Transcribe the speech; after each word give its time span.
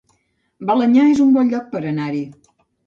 Balenyà 0.69 1.05
es 1.11 1.23
un 1.27 1.37
bon 1.39 1.55
lloc 1.55 1.71
per 1.77 1.85
anar-hi 1.95 2.27